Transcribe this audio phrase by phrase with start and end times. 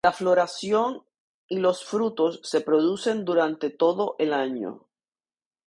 [0.03, 1.03] La floración
[1.47, 4.87] y los frutos se producen durante todo el año.